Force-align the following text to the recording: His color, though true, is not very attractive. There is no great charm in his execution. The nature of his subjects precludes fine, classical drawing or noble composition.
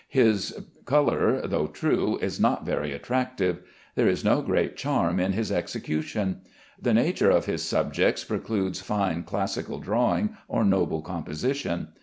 His 0.09 0.63
color, 0.85 1.45
though 1.45 1.67
true, 1.67 2.17
is 2.23 2.39
not 2.39 2.65
very 2.65 2.91
attractive. 2.91 3.59
There 3.93 4.07
is 4.07 4.25
no 4.25 4.41
great 4.41 4.75
charm 4.75 5.19
in 5.19 5.33
his 5.33 5.51
execution. 5.51 6.41
The 6.81 6.95
nature 6.95 7.29
of 7.29 7.45
his 7.45 7.61
subjects 7.61 8.23
precludes 8.23 8.81
fine, 8.81 9.21
classical 9.21 9.77
drawing 9.77 10.35
or 10.47 10.63
noble 10.65 11.03
composition. 11.03 11.89